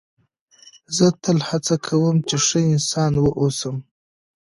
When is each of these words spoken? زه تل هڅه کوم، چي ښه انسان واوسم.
زه 0.95 1.07
تل 1.23 1.39
هڅه 1.49 1.75
کوم، 1.85 2.15
چي 2.27 2.35
ښه 2.45 2.59
انسان 2.73 3.11
واوسم. 3.17 3.75